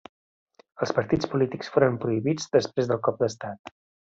[0.85, 3.77] Els partits polítics foren prohibits després del cop d'estat.